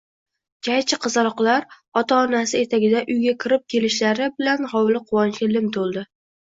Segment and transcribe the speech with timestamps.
[0.67, 1.67] Jajji qizaloqlar
[2.01, 6.09] ota-onasi etagida uyga kirib kelishlari bilan hovli quvonchga lim to`ldi